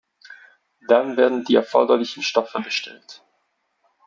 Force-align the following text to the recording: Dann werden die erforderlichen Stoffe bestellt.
Dann 0.87 1.15
werden 1.15 1.43
die 1.45 1.53
erforderlichen 1.53 2.23
Stoffe 2.23 2.59
bestellt. 2.59 3.23